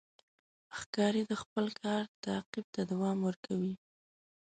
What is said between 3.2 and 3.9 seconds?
ورکوي.